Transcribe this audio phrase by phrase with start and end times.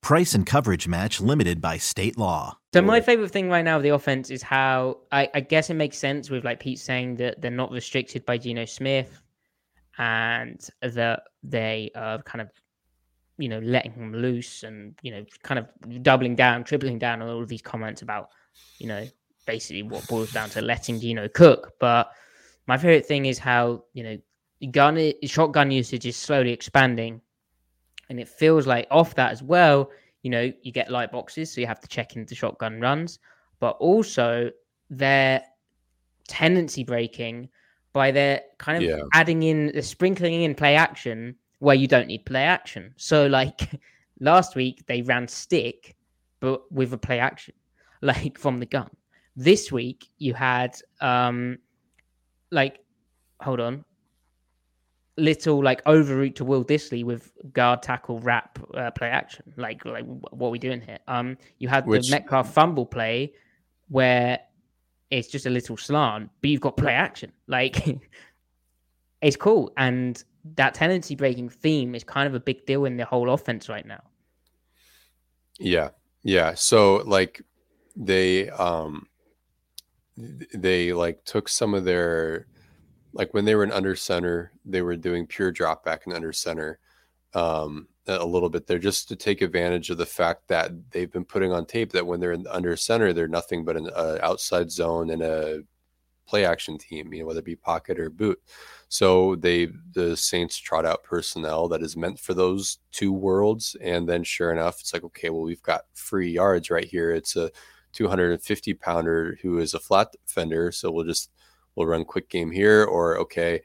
[0.00, 2.58] Price and coverage match limited by state law.
[2.72, 5.74] So my favorite thing right now of the offense is how I, I guess it
[5.74, 9.20] makes sense with like Pete saying that they're not restricted by Geno Smith
[9.98, 12.50] and that they are kind of
[13.38, 17.28] you know letting him loose and you know kind of doubling down, tripling down on
[17.28, 18.30] all of these comments about
[18.78, 19.06] you know
[19.46, 21.72] basically what boils down to letting Geno cook.
[21.80, 22.10] But
[22.66, 24.18] my favorite thing is how you know
[24.70, 27.20] gun shotgun usage is slowly expanding,
[28.08, 29.90] and it feels like off that as well.
[30.22, 33.18] You know, you get light boxes, so you have to check into shotgun runs,
[33.60, 34.50] but also
[34.90, 35.42] their
[36.26, 37.48] tendency breaking
[37.92, 39.02] by their kind of Yeah.
[39.14, 42.92] adding in the sprinkling in play action where you don't need play action.
[42.96, 43.60] So like
[44.20, 45.96] last week they ran stick
[46.40, 47.54] but with a play action
[48.02, 48.90] like from the gun.
[49.36, 51.58] This week you had um
[52.50, 52.80] like
[53.40, 53.84] hold on
[55.18, 59.52] little like overroute to Will Dissly with guard tackle wrap uh, play action.
[59.56, 60.98] Like like what are we doing here?
[61.08, 63.32] Um you had Which- the Metcalf fumble play
[63.88, 64.40] where
[65.10, 67.32] it's just a little slant but you've got play action.
[67.46, 67.98] Like
[69.22, 69.72] it's cool.
[69.76, 70.22] And
[70.56, 73.86] that tendency breaking theme is kind of a big deal in the whole offense right
[73.86, 74.02] now.
[75.58, 75.90] Yeah.
[76.22, 76.54] Yeah.
[76.54, 77.42] So like
[77.96, 79.06] they um
[80.16, 82.46] they like took some of their
[83.12, 86.32] like when they were in under center, they were doing pure drop back and under
[86.32, 86.78] center
[87.34, 91.24] um a little bit there just to take advantage of the fact that they've been
[91.24, 94.70] putting on tape that when they're in under center, they're nothing but an uh, outside
[94.70, 95.60] zone and a
[96.26, 98.40] play action team, you know, whether it be pocket or boot.
[98.88, 104.08] So they the Saints trot out personnel that is meant for those two worlds, and
[104.08, 107.10] then sure enough, it's like okay, well we've got free yards right here.
[107.12, 107.50] It's a
[107.92, 111.30] 250 pounder who is a flat defender, so we'll just
[111.78, 113.60] we'll run quick game here, or okay,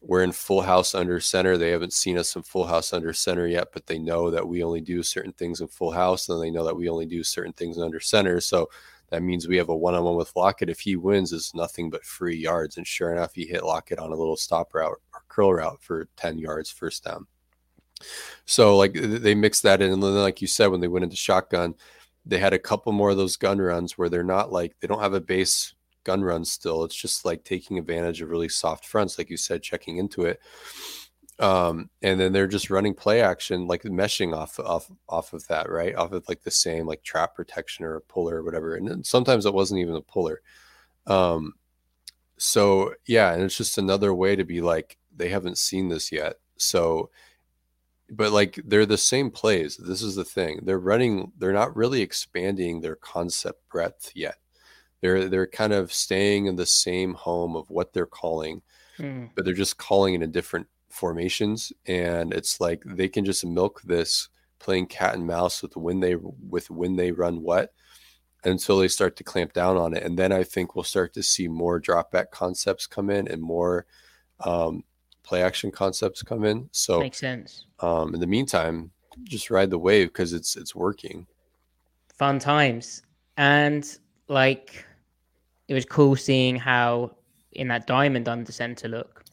[0.00, 1.58] we're in full house under center.
[1.58, 4.62] They haven't seen us in full house under center yet, but they know that we
[4.62, 7.52] only do certain things in full house, and they know that we only do certain
[7.52, 8.40] things under center.
[8.40, 8.70] So
[9.10, 10.70] that means we have a one-on-one with Lockett.
[10.70, 12.76] If he wins, it's nothing but free yards.
[12.76, 16.08] And sure enough, he hit Lockett on a little stop route or curl route for
[16.16, 17.26] 10 yards first down.
[18.46, 21.16] So like they mixed that in, and then like you said, when they went into
[21.16, 21.74] shotgun,
[22.24, 25.02] they had a couple more of those gun runs where they're not like they don't
[25.02, 25.74] have a base
[26.04, 26.84] gun run still.
[26.84, 30.40] It's just like taking advantage of really soft fronts, like you said, checking into it.
[31.38, 35.70] Um, and then they're just running play action, like meshing off off off of that,
[35.70, 35.94] right?
[35.94, 38.74] Off of like the same like trap protection or a puller or whatever.
[38.74, 40.42] And sometimes it wasn't even a puller.
[41.06, 41.54] Um,
[42.36, 46.36] so yeah, and it's just another way to be like they haven't seen this yet.
[46.58, 47.10] So
[48.10, 49.76] but like they're the same plays.
[49.76, 50.60] This is the thing.
[50.64, 54.36] They're running, they're not really expanding their concept breadth yet.
[55.00, 58.62] They're they're kind of staying in the same home of what they're calling,
[58.96, 59.26] Hmm.
[59.34, 61.72] but they're just calling it in different formations.
[61.86, 66.16] And it's like they can just milk this playing cat and mouse with when they
[66.16, 67.72] with when they run what
[68.44, 70.02] until they start to clamp down on it.
[70.02, 73.40] And then I think we'll start to see more drop back concepts come in and
[73.42, 73.86] more
[74.40, 74.82] um,
[75.22, 76.68] play action concepts come in.
[76.72, 78.90] So makes sense um, in the meantime,
[79.24, 81.26] just ride the wave because it's it's working.
[82.18, 83.02] fun times.
[83.36, 83.86] And
[84.28, 84.84] like
[85.70, 87.12] it was cool seeing how
[87.52, 89.24] in that diamond under center look,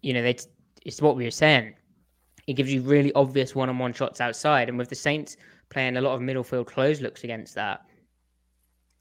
[0.00, 0.38] you know, they
[0.86, 1.74] it's what we were saying.
[2.46, 5.36] It gives you really obvious one-on-one shots outside, and with the Saints
[5.68, 7.82] playing a lot of middle field close looks against that,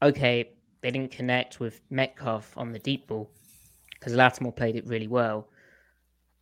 [0.02, 0.52] okay,
[0.82, 3.32] they didn't connect with Metcalf on the deep ball
[3.94, 5.48] because Lattimore played it really well,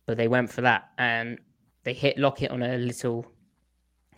[0.06, 1.38] but they went for that and
[1.84, 3.24] they hit Lockett on a little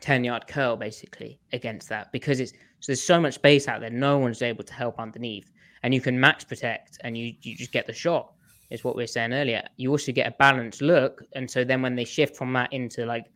[0.00, 3.90] 10 yard curl basically against that because it's so there's so much space out there
[3.90, 5.50] no one's able to help underneath
[5.82, 8.32] and you can max protect and you you just get the shot
[8.70, 9.62] is what we were saying earlier.
[9.76, 13.06] You also get a balanced look and so then when they shift from that into
[13.06, 13.26] like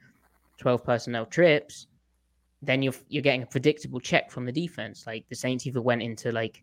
[0.58, 1.86] 12 personnel trips
[2.60, 5.04] then you're you're getting a predictable check from the defense.
[5.06, 6.62] Like the saints either went into like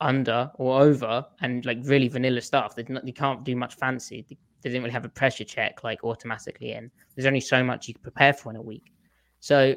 [0.00, 2.74] under or over and like really vanilla stuff.
[2.74, 4.26] They, not, they can't do much fancy.
[4.28, 7.88] They, they didn't really have a pressure check like automatically in there's only so much
[7.88, 8.92] you can prepare for in a week.
[9.38, 9.74] So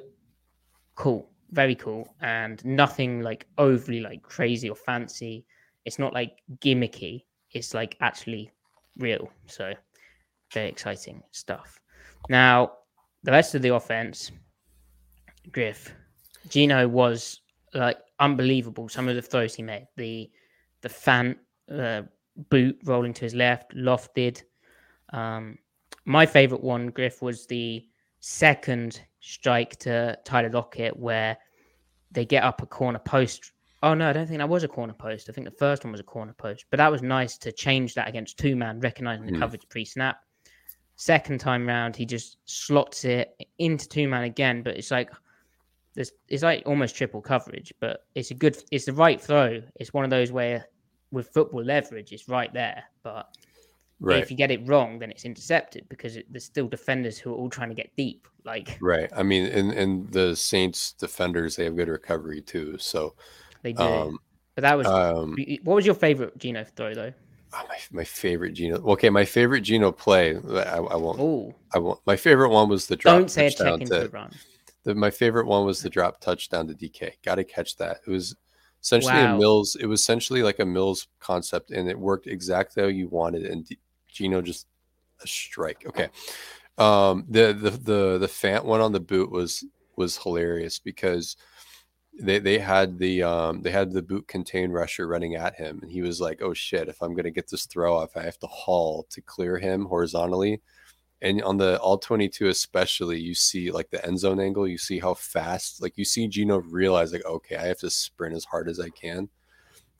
[0.95, 5.45] cool, very cool, and nothing like overly like crazy or fancy.
[5.85, 7.23] It's not like gimmicky.
[7.51, 8.51] It's like actually
[8.97, 9.31] real.
[9.45, 9.73] So
[10.51, 11.79] very exciting stuff.
[12.29, 12.71] Now
[13.23, 14.31] the rest of the offense,
[15.51, 15.93] Griff,
[16.49, 17.41] Geno was
[17.73, 18.89] like unbelievable.
[18.89, 20.29] Some of the throws he made, the
[20.81, 21.37] the Fant
[21.71, 22.01] uh,
[22.49, 24.41] boot rolling to his left, lofted.
[25.11, 25.57] Um,
[26.05, 27.85] my favorite one, Griff, was the
[28.25, 31.37] second strike to Tyler Lockett where
[32.09, 33.51] they get up a corner post.
[33.81, 35.29] Oh no, I don't think that was a corner post.
[35.29, 37.95] I think the first one was a corner post, but that was nice to change
[37.95, 39.39] that against two man, recognizing the mm.
[39.39, 40.21] coverage pre snap.
[40.95, 45.09] Second time round, he just slots it into two man again, but it's like
[45.93, 49.61] this it's like almost triple coverage, but it's a good it's the right throw.
[49.75, 50.65] It's one of those where
[51.11, 53.35] with football leverage, it's right there, but
[53.99, 54.21] Right.
[54.21, 57.35] If you get it wrong, then it's intercepted because it, there's still defenders who are
[57.35, 58.27] all trying to get deep.
[58.43, 59.09] Like right.
[59.15, 62.77] I mean, and and the Saints defenders they have good recovery too.
[62.77, 63.15] So
[63.61, 63.83] they do.
[63.83, 64.19] Um,
[64.55, 67.13] but that was um, what was your favorite Geno throw though?
[67.53, 68.77] Oh, my my favorite Geno.
[68.91, 70.35] Okay, my favorite Geno play.
[70.35, 71.19] I, I won't.
[71.19, 71.53] Ooh.
[71.73, 71.99] I won't.
[72.05, 73.17] My favorite one was the drop.
[73.17, 74.33] Don't say a check into the run.
[74.83, 77.13] The, my favorite one was the drop touchdown to DK.
[77.23, 77.99] Got to catch that.
[78.05, 78.35] It was
[78.83, 79.35] essentially wow.
[79.35, 79.75] a Mills.
[79.79, 83.45] It was essentially like a Mills concept, and it worked exactly how you wanted.
[83.45, 83.67] And
[84.07, 84.67] Geno just
[85.21, 85.85] a strike.
[85.87, 86.09] Okay.
[86.77, 89.63] Um, the the the the Fant one on the boot was
[89.95, 91.37] was hilarious because
[92.19, 95.91] they they had the um they had the boot contain rusher running at him and
[95.91, 98.37] he was like oh shit if i'm going to get this throw off i have
[98.37, 100.61] to haul to clear him horizontally
[101.23, 104.99] and on the all 22 especially you see like the end zone angle you see
[104.99, 108.69] how fast like you see Geno realize like okay i have to sprint as hard
[108.69, 109.29] as i can.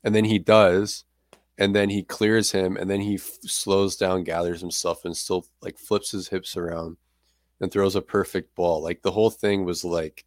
[0.04, 1.06] And then he does
[1.58, 5.46] and then he clears him and then he f- slows down gathers himself and still
[5.62, 6.98] like flips his hips around
[7.62, 8.84] and throws a perfect ball.
[8.84, 10.26] Like the whole thing was like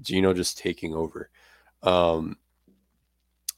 [0.00, 1.28] Geno just taking over.
[1.82, 2.38] Um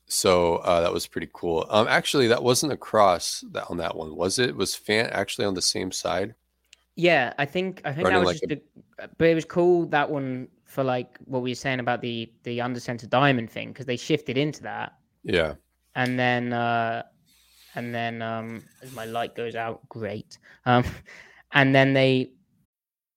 [0.08, 1.64] so uh, that was pretty cool.
[1.70, 4.56] Um actually that wasn't a cross that on that one was it?
[4.56, 6.34] Was Fant actually on the same side
[6.96, 9.04] yeah i think i think that was like just a...
[9.04, 12.30] a, but it was cool that one for like what we were saying about the
[12.42, 15.54] the under center diamond thing because they shifted into that yeah
[15.96, 17.02] and then uh,
[17.74, 20.38] and then um, as my light goes out, great.
[20.64, 20.84] Um,
[21.52, 22.30] and then they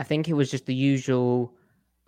[0.00, 1.54] I think it was just the usual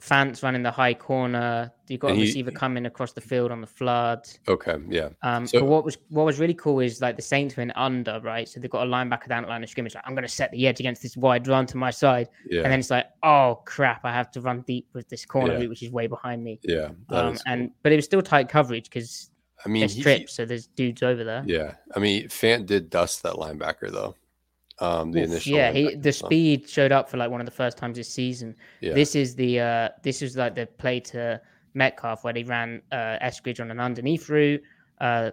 [0.00, 1.70] Fant's running the high corner.
[1.88, 4.26] You got a receiver coming across the field on the flood.
[4.48, 5.10] Okay, yeah.
[5.22, 8.18] Um, so, but what was what was really cool is like the Saints went under,
[8.20, 8.48] right?
[8.48, 9.94] So they've got a linebacker down at line of scrimmage.
[9.94, 12.62] Like, I'm going to set the edge against this wide run to my side, yeah.
[12.62, 15.68] and then it's like, oh crap, I have to run deep with this corner yeah.
[15.68, 16.60] which is way behind me.
[16.62, 19.30] Yeah, um, and but it was still tight coverage because
[19.66, 21.44] I mean, there's trips, so there's dudes over there.
[21.46, 24.16] Yeah, I mean, Fant did dust that linebacker though
[24.78, 25.54] um, the initial.
[25.54, 28.56] Yeah, he the speed showed up for like one of the first times this season.
[28.80, 28.94] Yeah.
[28.94, 31.40] This is the uh, this is like the play to
[31.74, 34.62] Metcalf where they ran uh, Eskridge on an underneath route.
[35.00, 35.30] Uh,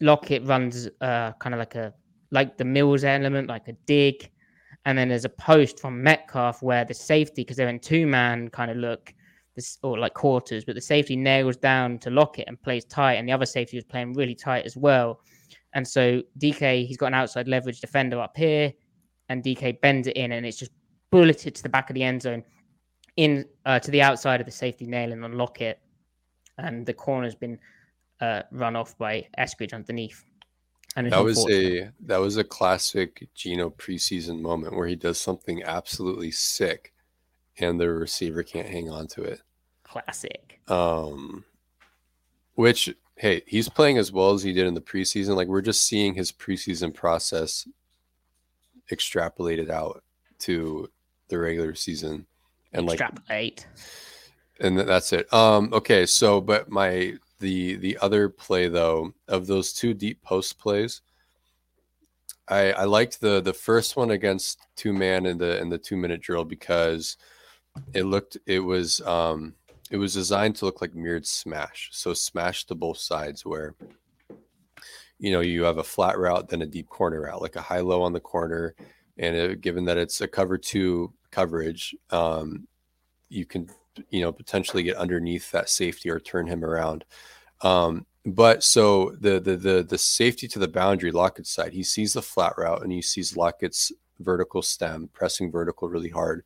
[0.00, 1.92] Lockett runs uh, kind of like a
[2.30, 4.30] like the Mills element, like a dig,
[4.84, 8.48] and then there's a post from Metcalf where the safety because they're in two man
[8.48, 9.12] kind of look.
[9.56, 13.28] This, or like quarters, but the safety nails down to Lockett and plays tight, and
[13.28, 15.20] the other safety was playing really tight as well.
[15.78, 18.72] And so DK, he's got an outside leverage defender up here,
[19.28, 20.72] and DK bends it in, and it's just
[21.12, 22.42] bulleted to the back of the end zone.
[23.16, 25.78] in uh, to the outside of the safety nail and unlock it,
[26.58, 27.60] and the corner's been
[28.20, 30.24] uh, run off by Eskridge underneath.
[30.96, 35.62] And that was a that was a classic Geno preseason moment where he does something
[35.62, 36.92] absolutely sick,
[37.58, 39.42] and the receiver can't hang on to it.
[39.84, 40.58] Classic.
[40.66, 41.44] Um,
[42.56, 45.36] which hey, he's playing as well as he did in the preseason.
[45.36, 47.66] Like we're just seeing his preseason process
[48.90, 50.02] extrapolated out
[50.40, 50.88] to
[51.28, 52.26] the regular season,
[52.72, 53.66] and like extrapolate.
[54.60, 55.30] and that's it.
[55.32, 60.58] Um, okay, so but my the the other play though of those two deep post
[60.58, 61.02] plays,
[62.48, 65.96] I I liked the the first one against two man in the in the two
[65.96, 67.16] minute drill because
[67.92, 69.54] it looked it was um
[69.90, 71.88] it was designed to look like mirrored smash.
[71.92, 73.74] So smash to both sides where
[75.18, 77.80] you know you have a flat route then a deep corner route like a high
[77.80, 78.76] low on the corner
[79.16, 82.68] and it, given that it's a cover two coverage um
[83.28, 83.68] you can
[84.10, 87.04] you know potentially get underneath that safety or turn him around.
[87.62, 92.12] Um, but so the the the the safety to the boundary Lockett's side, he sees
[92.12, 96.44] the flat route and he sees Lockett's vertical stem pressing vertical really hard.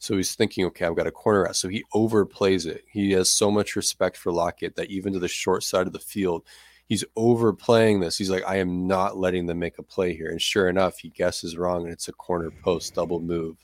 [0.00, 1.54] So he's thinking, okay, I've got a corner out.
[1.54, 2.84] So he overplays it.
[2.90, 6.00] He has so much respect for Lockett that even to the short side of the
[6.00, 6.44] field,
[6.86, 8.18] he's overplaying this.
[8.18, 10.30] He's like, I am not letting them make a play here.
[10.30, 13.56] And sure enough, he guesses wrong and it's a corner post double move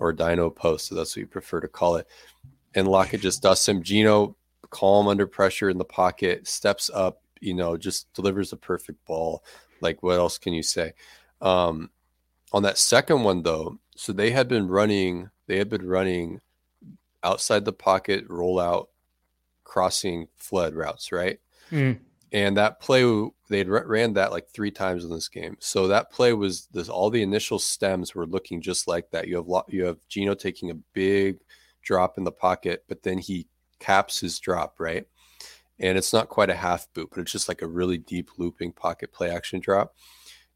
[0.00, 0.88] or dino post.
[0.88, 2.08] So that's what you prefer to call it
[2.74, 3.82] and Lockett just dusts him.
[3.82, 4.36] Geno,
[4.70, 9.44] calm under pressure in the pocket, steps up, you know, just delivers a perfect ball.
[9.80, 10.92] Like, what else can you say?
[11.40, 11.90] Um,
[12.52, 16.40] on that second one, though, so they had been running, they had been running
[17.24, 18.86] outside the pocket, rollout,
[19.64, 21.40] crossing flood routes, right?
[21.72, 21.98] Mm.
[22.30, 23.02] And that play,
[23.48, 25.56] they had ran that like three times in this game.
[25.60, 26.90] So that play was this.
[26.90, 29.26] All the initial stems were looking just like that.
[29.26, 31.38] You have you have Geno taking a big
[31.82, 33.46] drop in the pocket, but then he
[33.78, 35.06] caps his drop, right?
[35.80, 38.72] And it's not quite a half boot, but it's just like a really deep looping
[38.72, 39.94] pocket play action drop.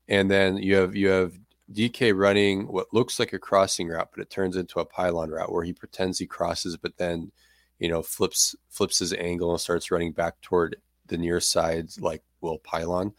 [0.09, 1.33] And then you have you have
[1.73, 5.53] DK running what looks like a crossing route, but it turns into a pylon route
[5.53, 7.33] where he pretends he crosses, but then
[7.79, 10.77] you know flips flips his angle and starts running back toward
[11.07, 13.13] the near side like will pylon.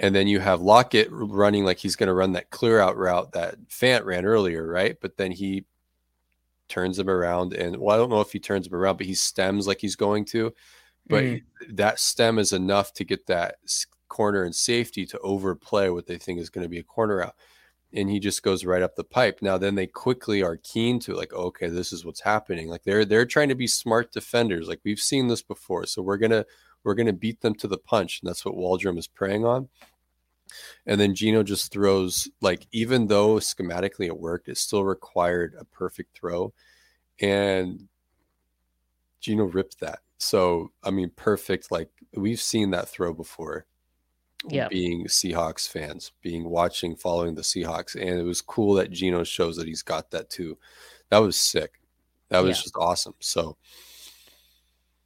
[0.00, 3.32] And then you have Lockett running like he's going to run that clear out route
[3.32, 4.96] that Fant ran earlier, right?
[5.00, 5.64] But then he
[6.68, 9.14] turns him around and well, I don't know if he turns him around, but he
[9.14, 10.54] stems like he's going to.
[11.08, 11.42] But mm.
[11.70, 13.56] that stem is enough to get that
[14.08, 17.34] corner and safety to overplay what they think is going to be a corner out.
[17.92, 19.40] And he just goes right up the pipe.
[19.40, 22.68] Now then they quickly are keen to like, okay, this is what's happening.
[22.68, 24.68] Like they're they're trying to be smart defenders.
[24.68, 25.86] Like we've seen this before.
[25.86, 26.44] So we're gonna
[26.84, 28.20] we're gonna beat them to the punch.
[28.20, 29.68] And that's what Waldron is preying on.
[30.86, 35.64] And then Geno just throws like even though schematically it worked, it still required a
[35.64, 36.52] perfect throw.
[37.20, 37.88] And
[39.20, 40.00] Geno ripped that.
[40.18, 43.66] So I mean perfect, like we've seen that throw before.
[44.48, 44.68] Yeah.
[44.68, 47.94] Being Seahawks fans, being watching, following the Seahawks.
[47.94, 50.56] And it was cool that Geno shows that he's got that too.
[51.10, 51.80] That was sick.
[52.28, 52.62] That was yeah.
[52.62, 53.14] just awesome.
[53.20, 53.56] So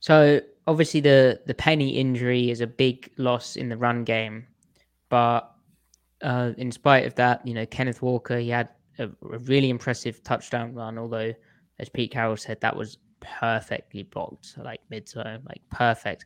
[0.01, 4.47] so obviously the the Penny injury is a big loss in the run game
[5.13, 5.55] but
[6.23, 10.23] uh, in spite of that, you know, Kenneth Walker, he had a, a, really impressive
[10.25, 11.35] touchdown run, although,
[11.79, 16.25] as Pete Carroll said, that was perfectly blocked, like mid zone, like perfect.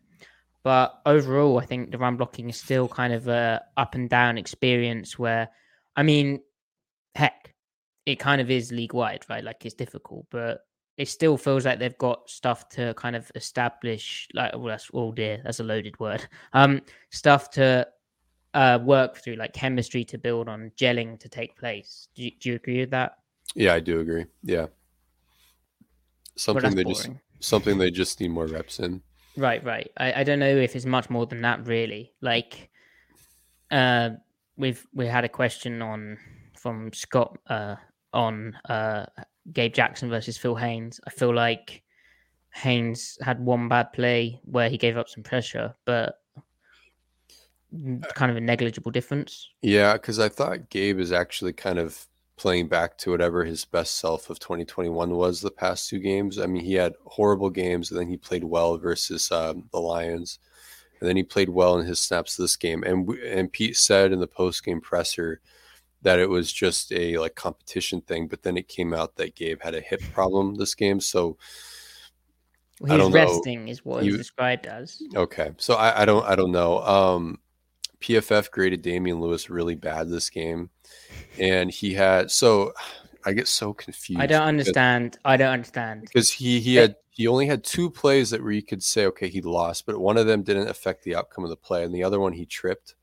[0.66, 4.36] But overall, I think the run blocking is still kind of a up and down
[4.36, 5.48] experience where,
[5.94, 6.40] I mean,
[7.14, 7.54] heck,
[8.04, 9.44] it kind of is league wide, right?
[9.44, 14.26] Like it's difficult, but it still feels like they've got stuff to kind of establish.
[14.34, 16.26] Like, well, that's oh dear, that's a loaded word.
[16.52, 17.86] Um, stuff to
[18.52, 22.08] uh, work through, like chemistry to build on, gelling to take place.
[22.16, 23.18] Do you, do you agree with that?
[23.54, 24.26] Yeah, I do agree.
[24.42, 24.66] Yeah,
[26.34, 27.20] something they boring.
[27.38, 29.00] just something they just need more reps in.
[29.36, 29.90] Right, right.
[29.96, 32.12] I, I don't know if it's much more than that, really.
[32.20, 32.70] Like,
[33.70, 34.10] uh,
[34.56, 36.18] we've we had a question on
[36.54, 37.76] from Scott uh,
[38.12, 39.06] on uh,
[39.52, 41.00] Gabe Jackson versus Phil Haynes.
[41.06, 41.82] I feel like
[42.54, 46.20] Haynes had one bad play where he gave up some pressure, but
[48.14, 49.50] kind of a negligible difference.
[49.60, 53.98] Yeah, because I thought Gabe is actually kind of playing back to whatever his best
[53.98, 56.38] self of 2021 was the past two games.
[56.38, 60.38] I mean, he had horrible games, and then he played well versus um, the Lions,
[61.00, 62.82] and then he played well in his snaps this game.
[62.82, 65.40] And and Pete said in the post game presser
[66.02, 69.62] that it was just a like competition thing, but then it came out that Gabe
[69.62, 71.36] had a hip problem this game, so.
[72.78, 73.70] Well, he's resting know.
[73.70, 75.02] is what he, described as.
[75.14, 76.80] Okay, so I, I don't I don't know.
[76.80, 77.38] Um,
[78.00, 80.70] PFF graded Damien Lewis really bad this game,
[81.38, 82.72] and he had so
[83.24, 84.20] I get so confused.
[84.20, 85.18] I don't understand.
[85.24, 86.02] I don't understand.
[86.02, 89.28] because he he had he only had two plays that where you could say okay
[89.28, 92.04] he lost, but one of them didn't affect the outcome of the play, and the
[92.04, 92.94] other one he tripped,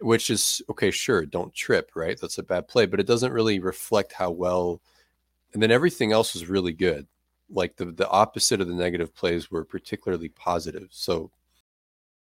[0.00, 0.90] which is okay.
[0.90, 2.18] Sure, don't trip, right?
[2.20, 4.82] That's a bad play, but it doesn't really reflect how well.
[5.54, 7.06] And then everything else was really good.
[7.48, 10.88] Like the the opposite of the negative plays were particularly positive.
[10.90, 11.30] So